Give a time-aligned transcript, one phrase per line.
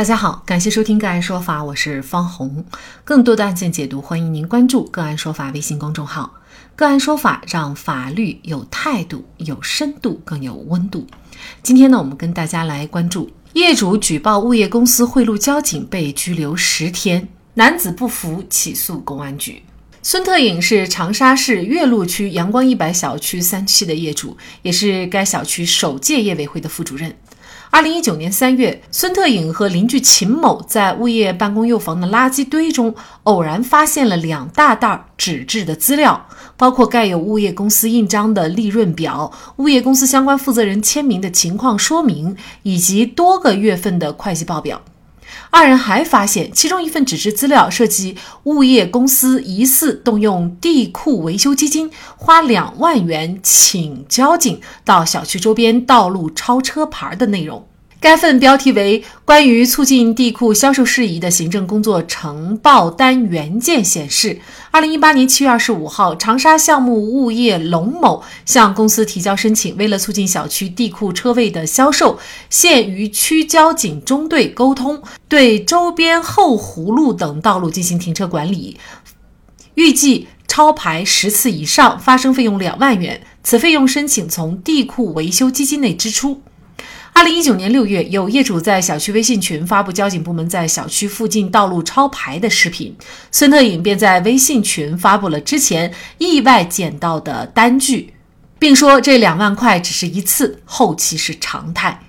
[0.00, 2.64] 大家好，感谢收听个案说法，我是方红。
[3.04, 6.32] 更多的案件解读，欢迎您关注个案说法微信公众号。
[6.74, 11.06] 个案说法让法律有态度、有深度、更有温度。
[11.62, 19.62] 今天呢，我们跟大家来关注业主举报物业公司贿赂交警被拘留十天，男子不服起诉公安局。
[20.02, 27.14] 孙特颖是长沙市岳麓区阳光一百小区三期的业主，也是该小区首届业委会的副主任。
[27.72, 32.92] 二零一九年三月，孙特颖和邻居秦某在物业办公用房的垃圾堆中
[33.22, 44.82] 偶然发现了两大袋纸质的资料，包括盖有物业公司印章的利润表、物业公司相关负责人签名的情况说明，以及多个月份的会计报表。
[45.52, 57.66] 二人还发现，其中一份纸质资料涉及物业公司疑似动用地库维修基金，花两万元请交警到小区周边道路超车牌的内容。
[58.00, 78.78] 该份标题为《关于促进地库销售事宜的行政工作呈报单原件》显示，二零一八年七月二十五号，长沙项目物业龙某向公司提交申请，为了促进小区地库车位的销售，现与区交警中队沟通，对周边后湖路等道路进行停车管理，
[79.74, 86.40] 预计超牌十次以上，发生费用两万元，此费用申请从地库维修基金内支出。
[87.20, 92.96] 二零一九年六月，有业主在小区微信群发布交警部门在小区附近道路超牌的视频，
[93.30, 98.14] 孙特颖便在微信群发布了之前意外捡到的单据，
[98.58, 102.00] 并说这两万块只是一次，后期是常态。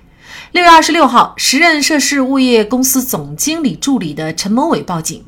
[0.52, 5.22] 六月二十六号，时任涉事物业公司总经理助理的陈某伟报警。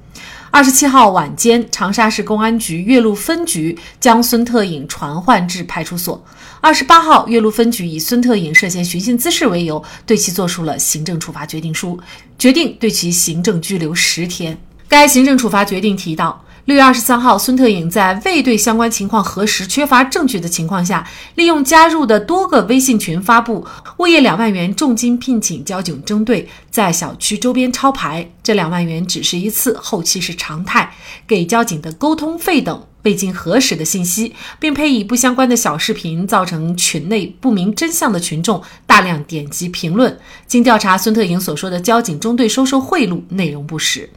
[0.55, 6.25] 二十七号晚间，长沙市公安局岳麓分局将孙特颖传唤至派出所。
[6.61, 11.99] 二十八号，岳麓分局以孙特颖涉嫌寻衅滋事为由，对其作出了行政处罚决定书，
[12.39, 14.57] 决定对其行政拘留十天。
[14.87, 16.41] 该行政处罚决定提到。
[16.65, 23.67] 六月二十三号，孙特颖在未对相关情况核实、缺乏证据的情况下，利用加入的多个微信群发布
[23.99, 30.95] 物业两万元重金聘请交警中队在小区周边抄牌，这两万元只是一次，后期是常态，
[31.27, 40.19] 给交警的沟通费等未经核实的信息，并配以不相关的小视频，造成群内不明真相的群众大量点击评论。
[40.47, 44.09] 经调查，孙特颖所说的交警中队收受贿赂内容不实。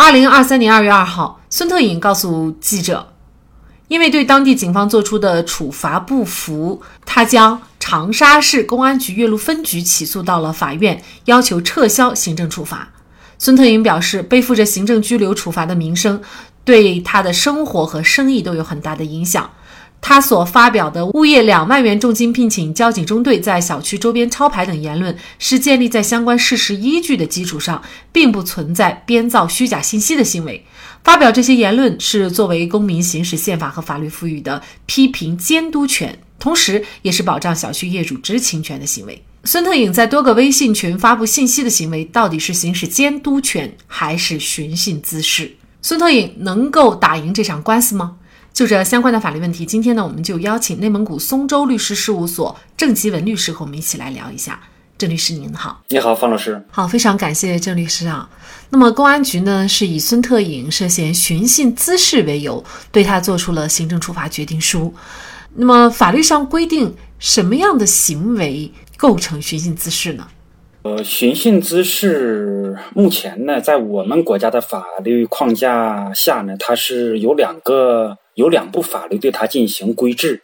[0.00, 3.14] 二零二三年二月二号，孙特颖告诉记者，
[3.88, 12.88] 因为对当地警方作出的处罚不服，他将长沙市公安局岳麓分局起诉到了法院，要求撤销行政处罚。
[13.38, 16.22] 孙特颖表示，背负着行政拘留处罚的名声，
[16.64, 19.50] 对他的生活和生意都有很大的影响。
[20.00, 30.64] 他所发表的物业两万元重金聘请交警中队在小区周边抄牌等言论，是建立在相关事实依据的基础上，并不存在编造虚假信息的行为。
[31.04, 39.22] 发表这些言论是作为公民行使宪法和法律赋予的批评监督权，同时也是保障小区业主知情权的行为。
[39.44, 45.56] 孙特颖在多个微信群发布信息的行为，到底是行使监督权还是寻衅滋事？
[45.80, 48.16] 孙特颖能够打赢这场官司吗？
[48.52, 54.60] 就这相关的法律问题，今天呢，我们就邀请内蒙古松州律师事务所郑吉文律师和我们一起来聊一下。
[54.98, 58.28] 郑律师您好，你好，方老师，好，非常感谢郑律师啊。
[58.70, 64.92] 那么公安局呢是以孙特颖涉嫌寻衅滋事为由，对他做出了行政处罚决定书。
[65.54, 70.26] 那么法律上规定什么样的行为构成寻衅滋事呢？
[70.82, 78.18] 呃，寻衅滋事目前呢，在我们国家的法律框架下呢，它是有两个。
[78.38, 80.42] 有两部法律对他进行规制，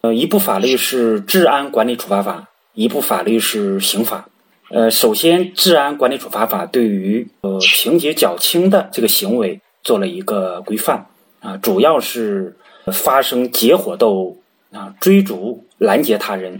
[0.00, 2.40] 呃，一部法律是《治安管理处罚法》，
[2.72, 4.30] 一部法律是《刑法》。
[4.74, 11.08] 呃，首先，《治安管理处罚法》对于呃情节较轻的这个行为做了一个规范
[11.40, 12.56] 啊，主要是
[12.90, 14.36] 发生结伙斗殴
[14.72, 16.58] 啊、追逐拦截他人、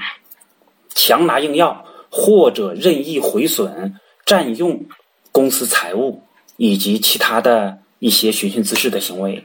[0.94, 4.84] 强拿硬要或者任意毁损、占用
[5.32, 6.22] 公司财物
[6.58, 9.42] 以及其他的一些寻衅滋事的行为。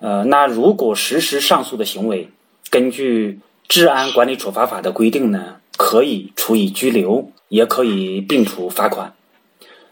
[0.00, 2.28] 呃，那如果实施上述的行为，
[2.70, 3.32] 根据
[3.68, 9.14] 《治安管理处罚法》的规定呢，可以处以拘留，也可以并处罚款。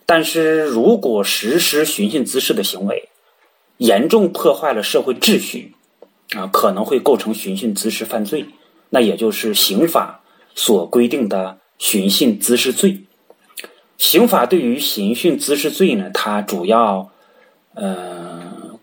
[0.06, 3.08] 但是如果实施寻衅滋事的行为，
[3.78, 5.74] 严重破坏了社会秩序，
[6.36, 8.46] 啊，可能会构成寻衅滋事犯罪，
[8.90, 10.20] 那也就是刑法
[10.54, 13.00] 所规定的寻衅滋事罪。
[13.98, 17.10] 刑法对于寻衅滋事罪呢，它主要，
[17.74, 18.25] 呃。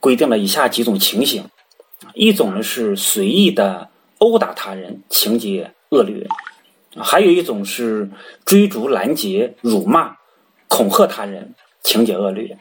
[0.04, 1.46] 规定了以下几种情形：
[2.14, 6.28] 一种呢是随意的殴打他人，情节恶劣；
[7.02, 8.10] 还有一种是
[8.44, 10.18] 追逐拦截、辱骂、
[10.68, 12.58] 恐吓他人，情节恶劣。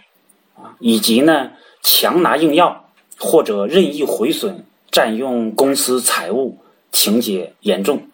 [0.54, 1.50] 啊，以及呢
[1.82, 6.58] 强拿硬要或者任意毁损、占用公司财物，
[6.92, 8.06] 情节严重。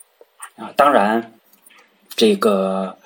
[0.57, 0.73] 啊。
[0.75, 1.35] 当然，
[2.17, 2.97] 这个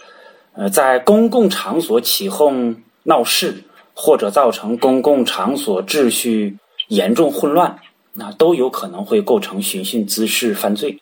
[0.52, 6.56] 呃在公共场所起哄闹事，或者造成公共场所秩序
[6.88, 7.78] 严重混乱，
[8.14, 10.98] 那都有可能会构成寻衅滋事犯罪。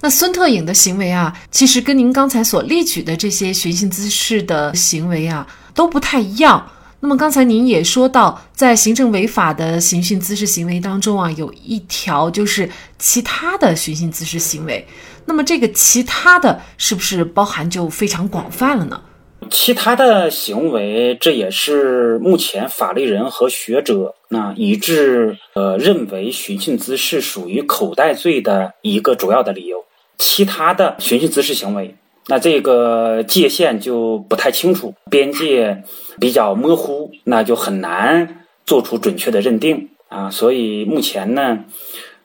[0.00, 6.70] 那孙特颖的行为啊，其实跟您刚才所列举的这些寻衅滋事的行为啊，都不太一样。
[7.00, 14.86] 那么刚才您也说到，在行政违法的寻衅滋事行为当中啊，有一条就是其他的寻衅滋事行为。
[15.26, 19.00] 那么这个其他的是不是包含就非常广泛了呢？
[19.50, 29.84] 其他的行为，这也是目前法律人和学者那一致呃认为寻衅滋事属于口袋罪的一个主要的理由。
[30.18, 31.94] 其他的寻衅滋事行为，
[32.28, 35.82] 那这个界限就不太清楚，边界
[36.20, 40.30] 比较模糊，那就很难做出准确的认定啊。
[40.30, 41.64] 所以目前呢，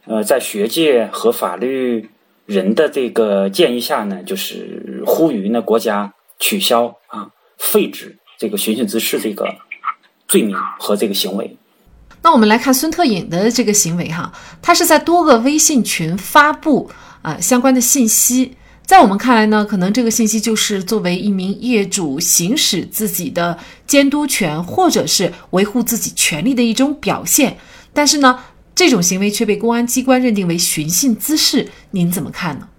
[0.05, 2.09] 呃，在学界和法律
[2.45, 6.13] 人的这个建议下呢，就是呼吁呢国家。
[6.39, 9.47] 取消啊，废止这个寻衅滋事这个
[10.27, 11.57] 罪名和这个行为。
[12.21, 14.31] 那我们来看孙特颖的这个行为哈，
[14.61, 16.89] 他是在多个微信群发布
[17.21, 18.55] 啊相关的信息。
[18.85, 27.57] 在我们看来呢，可能这个信息就是作为一名业主行使自己的监督权或者是维护自己权利的一种表现。
[27.93, 28.39] 但是呢，
[28.73, 32.69] 这种行为却被公安机关认定为寻衅滋事，您怎么看呢？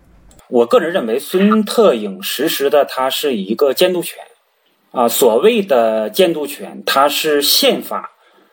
[0.50, 4.18] 我个人认为，孙特影实施的它是一个监督权，
[4.92, 8.12] 啊，所谓的监督权，它是宪法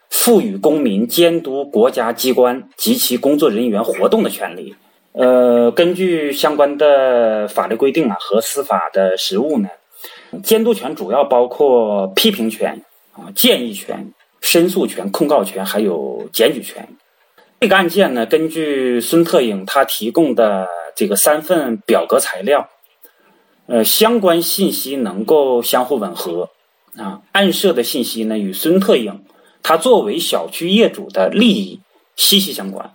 [0.09, 4.75] 赋予公民监督国家机关及其工作人员活动的权利。
[5.13, 9.69] 呃，根据相关的法律规定啊和司法的实务呢，
[10.43, 12.81] 监督权主要包括批评权、
[13.13, 14.11] 啊建议权、
[14.41, 16.85] 申诉权、控告权，还有检举权。
[17.61, 20.67] 这个案件呢，根据孙特影他提供的。
[20.95, 22.69] 这个三份表格材料，
[23.67, 26.49] 呃，相关信息能够相互吻合
[26.97, 27.21] 啊。
[27.33, 29.23] 案涉的信息呢，与孙特颖
[29.61, 31.81] 他作为小区业主的利益
[32.15, 32.93] 息息相关。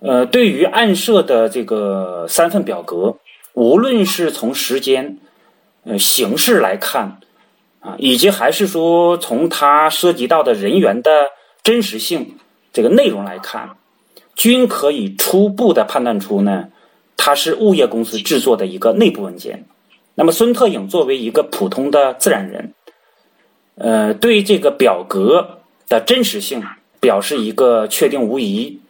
[0.00, 3.16] 呃，对于案涉的这个三份表格，
[3.54, 5.18] 无论是从时间、
[5.84, 7.20] 呃形式来看
[7.80, 11.10] 啊，以及还是说从它涉及到的人员的
[11.62, 12.36] 真实性
[12.72, 13.76] 这个内容来看，
[14.34, 16.68] 均可以初步的判断出呢。
[17.18, 19.66] 它是物业公司制作的一个内部文件。
[20.14, 22.72] 那么孙特颖作为一个普通的自然人，
[23.74, 26.62] 呃，对这个表格的真实性
[27.00, 28.80] 表示一个确定无疑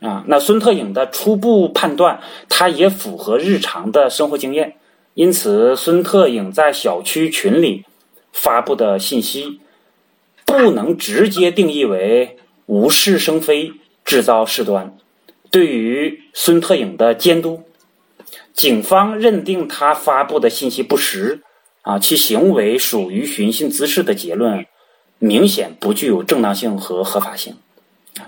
[0.00, 0.24] 啊。
[0.26, 4.74] 那孙特颖的初步判断，他也符合日常的生活经验，
[5.14, 7.84] 因此孙特颖在小区群里
[8.32, 9.60] 发布的信息，
[10.44, 13.72] 不能直接定义为无事生非、
[14.04, 14.96] 制造事端。
[15.50, 17.62] 对于孙特颖的监督，
[18.52, 21.40] 警方认定他发布的信息不实，
[21.80, 24.66] 啊，其行为属于寻衅滋事的结论，
[25.18, 27.56] 明显不具有正当性和合法性，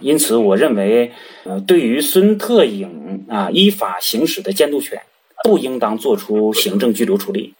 [0.01, 1.13] 因此，我认为，
[1.45, 5.03] 呃，对于孙特颖啊依法行使的监督权，
[5.45, 7.53] 不应当作出行政拘留处理。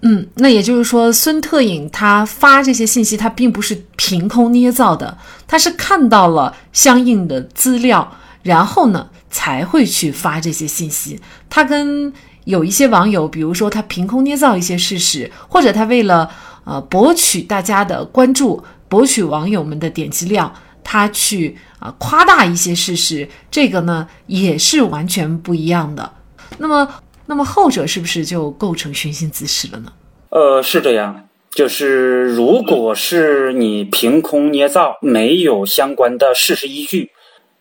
[0.00, 8.10] 嗯，那也就是说，孙特颖他发这些信息，他并不是凭空捏造的，他是看到了相应的资料。
[8.44, 11.18] 然后呢，才会去发这些信息。
[11.50, 12.12] 他跟
[12.44, 16.30] 有一些网友，比如说他凭空捏造一些事实，或者他为了
[16.64, 26.12] 呃博取大家的关注，博取网友们的点击量，他去啊夸大一些事实，这个呢也是完全不一样的。
[26.58, 26.86] 那么，
[27.26, 29.92] 那么后者是不是就构成寻衅滋事了呢？
[30.28, 37.10] 呃，是这样，就是如果是你凭空捏造，没有相关的事实依据。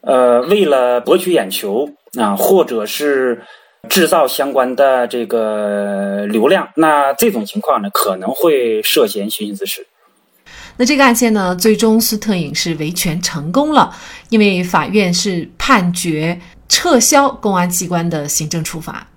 [0.06, 3.42] 呃，为了博取眼球啊，或者是
[3.88, 9.88] 制造相关的这个流量，那这种情况呢，可能会涉嫌寻衅滋事。
[10.76, 13.96] 那这个案件呢，最终斯特颖是维权成功了，
[14.28, 19.08] 因为法院是判决撤销公安机关的行政处罚。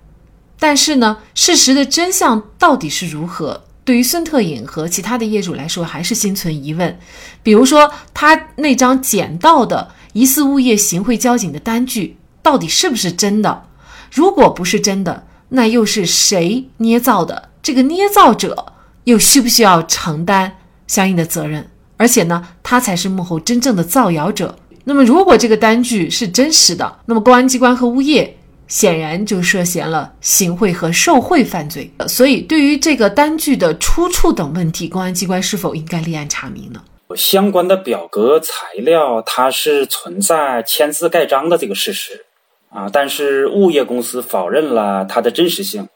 [0.57, 3.61] 但是呢，事实的真相到底是如何？
[3.83, 6.97] 对于孙特颖和其他的业主来说，还是心存疑问。
[7.43, 9.91] 比如说，他那张捡到的。
[10.17, 13.67] 疑似物业行贿交警的单据到底是不是真的？
[14.11, 17.49] 如果不是真的，那又是谁捏造的？
[17.61, 20.57] 这个捏造者又需不需要承担
[20.87, 21.69] 相应的责任？
[21.97, 24.57] 而且呢，他才是幕后真正的造谣者。
[24.85, 28.35] 那么，如果这个单据是真实的，那么公安机关和物业
[28.67, 31.93] 显然就涉嫌了行贿和受贿犯罪。
[32.07, 36.81] 所以，对于这个单据的出处等问题，公安机关是否应该立案查明呢？
[37.15, 42.25] 相关的表格材料，它是存在签字盖章的这个事实
[42.69, 45.87] 啊，但是物业公司否认了它的真实性。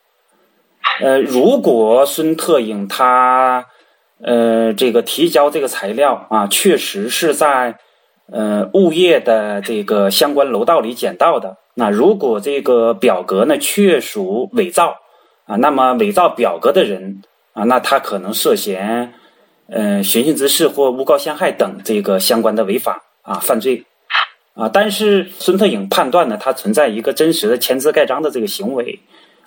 [1.00, 3.66] 呃，如果孙特颖他
[4.24, 7.78] 呃这个提交这个材料啊，确实是在
[8.32, 14.98] 呃物业的这个相关楼道里捡到的，那如果这个表格呢确属伪造
[15.46, 17.22] 啊，那么伪造表格的人
[17.54, 19.14] 啊，那他可能涉嫌
[19.72, 23.84] 呃寻衅滋事或诬告陷害等这个相关的违法啊犯罪
[24.54, 29.00] 啊，但是孙特颖判断呢，他存在一个真实的签字盖章的这个行为。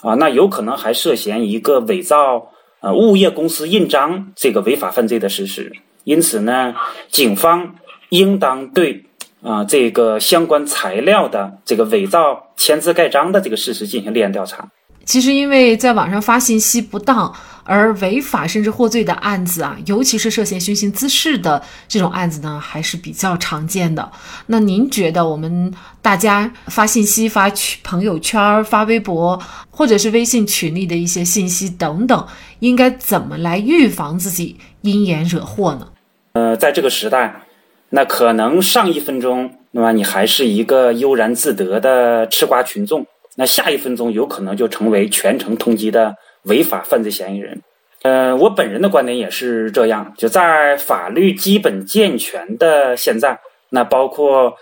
[0.02, 2.50] 啊，那有可能还涉嫌一个伪造
[2.80, 5.72] 呃物业公司印章这个违法犯罪的事实，
[6.04, 6.74] 因此呢，
[7.10, 7.76] 警方
[8.10, 9.02] 应当对
[9.42, 14.68] 啊这个相关材料的这个伪造签字盖章的这个事实进行立案调查。
[15.06, 24.10] 其实，因为在网上发信息不当而违法甚至获罪的案子啊，尤其是涉嫌寻衅滋事的这种案子呢，还是比较常见的。
[24.46, 27.50] 那您觉得我们大家发信息、发
[27.82, 29.40] 朋友圈、发微博，
[29.70, 32.26] 或者是微信群里的一些信息等等，
[32.60, 35.88] 应该怎么来预防自己因言惹祸呢？
[36.34, 37.42] 呃，在这个时代，
[37.90, 43.06] 那可能上一分钟，那么你还是一个悠然自得的吃瓜群众。
[43.36, 46.14] 那下一分钟有可能就成为全城通缉的
[46.44, 47.60] 违法犯罪嫌疑人。
[48.02, 54.54] 呃，我本人的观点也是这样，就在法律基本健全的现在，那包括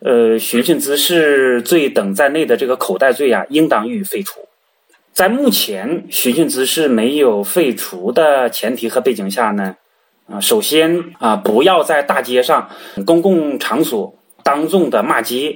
[0.00, 4.40] 呃寻衅滋事罪等在内的这个口袋罪啊，应当予以废除。
[5.12, 9.76] 在目前寻衅滋事没有废除的前提和背景下呢，
[10.28, 12.70] 啊，首先啊，不要在大街上、
[13.06, 15.54] 公共场所当众的骂街。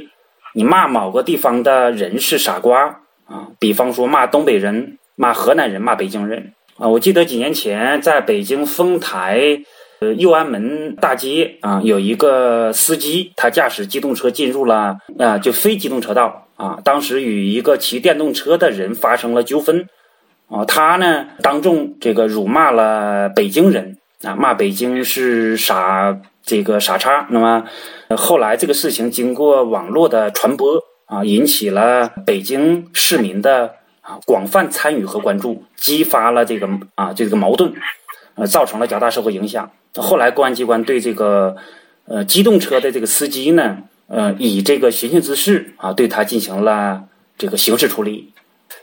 [0.55, 6.89] 你骂某个地方的人是傻瓜啊，比方说骂东北人、骂河南人、骂北京人啊。
[6.89, 9.61] 我记得几年前在北京丰台
[10.01, 19.87] 呃右安门大街啊，有一个司机，他驾驶机动车进入了啊就非机动车道啊，当时与一个骑电动车的人发生了纠纷
[20.49, 27.65] 啊，他呢当众这个辱骂了北京人啊，骂北京是傻这个傻叉，那么。
[28.17, 33.73] 后来这个事情经过网络的传播啊，引起了北京市民的
[34.11, 37.73] 啊广泛参与和关注，激发了这个啊这个矛盾，
[38.35, 39.71] 呃，造成了较大社会影响。
[39.95, 41.57] 后来公安机关对这个
[42.07, 47.05] 呃机动车的这个司机呢，呃，以这个寻衅滋事啊，对他进行了
[47.39, 48.33] 这个刑事处理。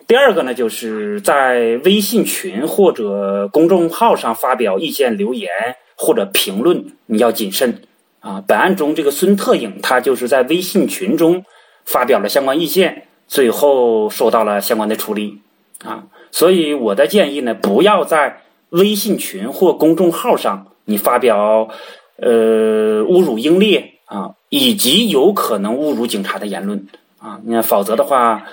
[0.07, 5.49] 第二个呢，就是在微信群或者公众号上发表意见留言
[5.97, 7.81] 或者评论，你要谨慎。
[8.19, 11.45] 啊，本案中这个孙特颖，他就是在微信群中
[11.85, 15.41] 发表了相关意见，最后受到了相关的处理。
[15.85, 21.69] 啊，所以我的建议呢，不要在微信群或公众号上你发表
[22.17, 26.87] 呃侮辱英烈啊，以及有可能侮辱警察的言论
[27.19, 28.43] 啊，那否则的话，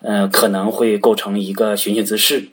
[0.00, 2.48] 呃，可能会构成一个寻衅滋事。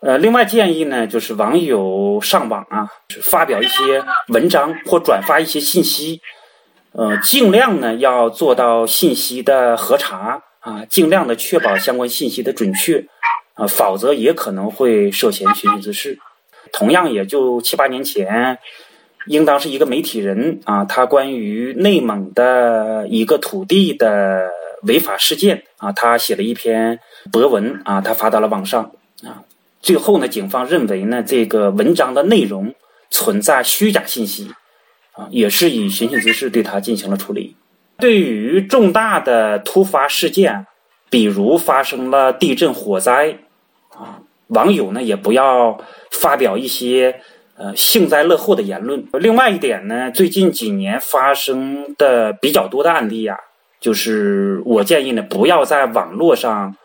[0.00, 2.88] 呃，另外建议呢，就是网友上网啊，
[3.22, 6.20] 发表一些文章或转发一些信息，
[6.92, 13.06] 呃，尽量呢要做到信息的核查啊，尽量的确保相关信息的准确
[13.54, 16.18] 啊，否则也可能会涉嫌寻衅滋事。
[16.72, 18.58] 同样，也就七八年前，
[19.26, 24.50] 应当是一个媒体人啊，他关于内蒙的一个土地的
[24.82, 27.00] 违法事件啊，他写了一篇
[27.32, 29.44] 博文啊，他发到了网上啊。
[29.80, 32.74] 最后呢，警方认为呢，这个文章的内容
[33.08, 34.50] 存在虚假信息，
[35.12, 37.56] 啊，也是以寻衅滋事对他进行了处理。
[37.98, 40.66] 对于重大的突发事件，
[41.10, 43.38] 比如发生了地震、火灾，
[43.90, 45.78] 啊，网友呢也不要
[46.10, 47.20] 发表一些
[47.56, 49.06] 呃幸灾乐祸的言论。
[49.14, 53.36] 另外一点呢，最近几年发生的比较多的案例啊，
[53.80, 56.76] 就是我建议呢，不要在网络上。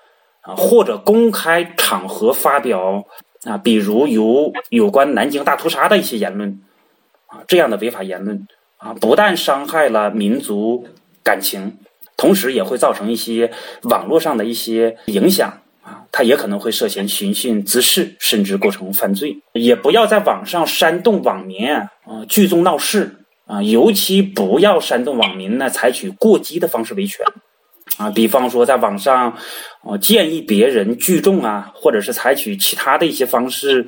[0.46, 3.06] 啊，或者公开场合发表
[3.46, 6.62] 啊，比如有有关南京大屠杀的一些言论
[7.28, 10.86] 啊，这样的违法言论啊，不但伤害了民族
[11.24, 11.78] 感情，
[12.18, 13.52] 同时也会造成一些
[13.84, 19.38] 网络上的一些影响啊，他也可能会涉嫌寻衅滋事，甚至构成犯罪。
[19.54, 21.90] 也不要在网上煽动网民啊
[22.28, 23.16] 聚众闹事
[23.46, 27.26] 啊，尤其不要煽动网民呢采取过激的方式维权。
[27.98, 29.38] 啊，比方说在网上，
[29.84, 33.88] 哦，建议别人聚众啊，或者是采取其他的一些方式，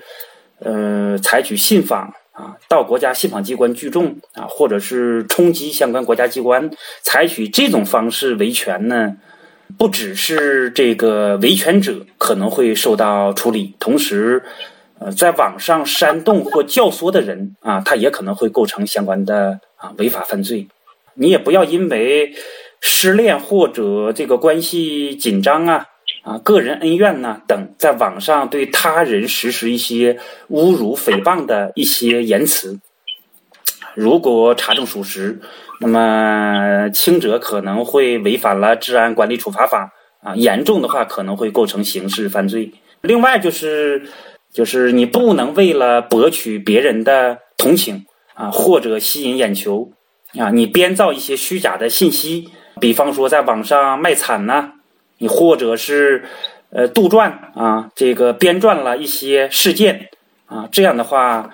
[0.59, 6.69] 呃，采取信访啊，到国家信访机关聚众啊，或者是冲击相关国家机关，
[7.01, 9.15] 采取这种方式维权呢，
[9.77, 14.43] 不只是这个维权者可能会受到处理，同时，
[14.99, 20.67] 呃，在网上煽动或教唆的人啊，他也可能会构成相关的啊违法犯罪。
[21.13, 22.33] 你也不要因为
[22.81, 25.85] 失恋或者这个关系紧张啊
[26.25, 32.79] 啊个人恩怨呐等，在网上对他人实施一些侮辱、诽谤的一些言辞。
[33.93, 35.39] 如果查证属实，
[35.79, 39.91] 那么轻者可能会违反了治安管理处罚法
[40.21, 42.73] 啊，严重的话可能会构成刑事犯罪。
[43.01, 44.09] 另外就是，
[44.51, 49.91] 就是你不能为了博取别人的同情啊，或者吸引眼球
[50.39, 52.49] 啊，你编造一些虚假的信息，
[52.81, 54.71] 比方说在网上卖惨呐，
[55.17, 56.25] 你或者是
[56.69, 60.09] 呃杜撰啊，这个编撰了一些事件
[60.45, 61.51] 啊，这样的话。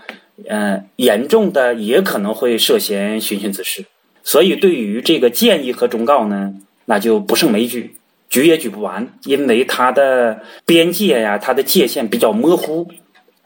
[0.50, 3.86] 嗯，严重的也可能会涉嫌寻衅滋事，
[4.24, 7.96] 所以对于这个建议和忠告呢，那就不胜枚举，
[8.28, 12.88] 举也举不完，因为它的边界呀，它的界限比较模糊。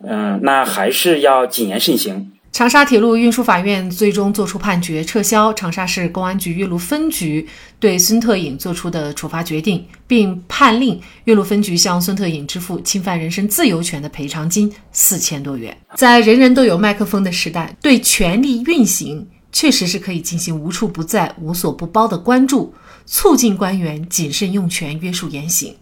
[0.07, 2.31] 嗯，那还是要谨言慎行。
[2.55, 7.45] 长沙铁路运输法院最终作出判决，撤销长沙市公安局岳麓分局
[7.81, 15.77] 对孙特颖作出的处罚决定，并判令岳麓分局向孙特颖支付侵犯人身自由权的赔偿金四千多元。
[15.97, 22.73] 在人人都有麦克风的时代，对权力运行确实是可以进行无处不在、无所不包的关注，
[23.05, 25.75] 促进官员谨慎用权、约束言行。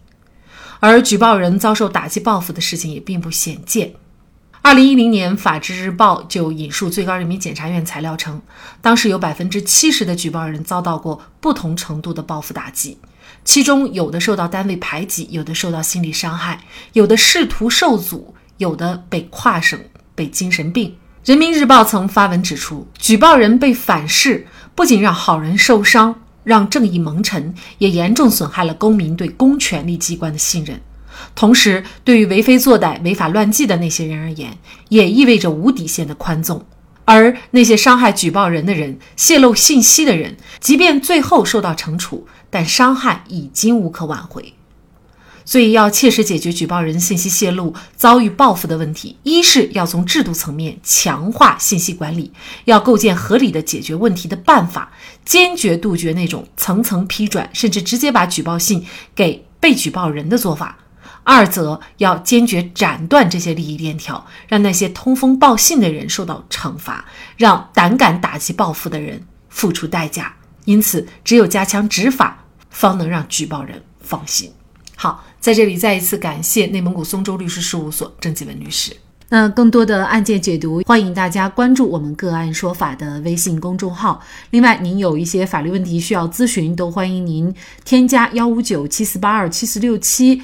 [0.80, 3.94] 而举报人遭受打击报复的事情也并不鲜见。
[4.64, 8.42] 二零一零年，《法制日报》就引述最高人民检察院材料称，
[8.82, 12.98] 当时有百分之七十的举报人遭到过不同程度的报复打击，
[13.44, 19.78] 其中有的受到单位排挤，有的受到心理伤害，有的仕途受阻，有的被跨省、
[20.16, 20.90] 被精神病。
[21.26, 26.16] 《人民日报》曾发文指出，举报人被反噬，不仅让好人受伤，
[26.46, 30.80] 让正义蒙尘，也严重损害了公民对公权力机关的信任。
[31.36, 34.58] 同时，对于为非作歹、违法乱纪的那些人而言，
[34.90, 36.60] 也意味着无底线的宽纵；
[37.06, 44.54] 而那些伤害举报人的人、泄露信息的人，即便最后受到惩处，但伤害已经无可挽回。
[45.46, 52.32] 所以，要切实解决举报人信息泄露遭遇报复的问题，一是要从制度层面强化信息管理，
[52.64, 54.94] 要构建合理的解决问题的办法，
[55.26, 60.78] 坚决杜绝那种层层批转，甚至直接把举报信给被举报人的做法。
[61.24, 67.06] 二则要坚决斩断这些利益链条，让那些通风报信的人受到惩罚，
[67.38, 70.34] 让胆敢打击报复的人付出代价。
[70.66, 74.52] 因此，只有加强执法，方能让举报人放心。
[74.96, 78.96] 好，在这里再一次感谢内蒙古松州律师事务所郑继文律师。
[79.30, 84.22] 那更多的案件解读，欢迎大家关注我们“个案说法”的微信公众号。
[84.52, 90.44] 另外，您有一些法律问题需要咨询，都欢迎您添加幺五九七四八二七四六七。